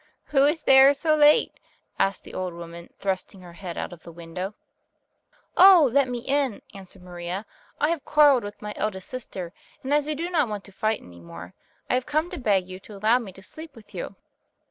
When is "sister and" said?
9.07-9.93